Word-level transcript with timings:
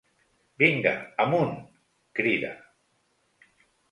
Vinga, 0.61 0.93
amunt! 1.25 1.53
—crida—. 2.13 2.51